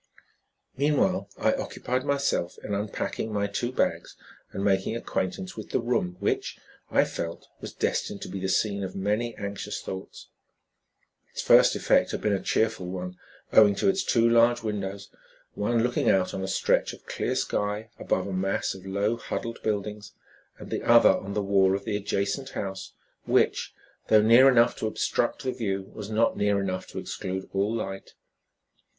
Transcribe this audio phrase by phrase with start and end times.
[0.77, 4.15] Meanwhile I occupied myself in unpacking my two bags
[4.51, 6.57] and making acquaintance with the room which,
[6.89, 10.29] I felt, was destined to be the scene of many, anxious thoughts.
[11.31, 13.15] Its first effect had been a cheerful one,
[13.53, 15.11] owing to its two large windows,
[15.53, 19.61] one looking out on a stretch of clear sky above a mass of low, huddled
[19.61, 20.13] buildings,
[20.57, 22.93] and the other on the wall of the adjacent house
[23.25, 23.71] which,
[24.07, 28.15] though near enough to obstruct the view, was not near enough to exclude all light.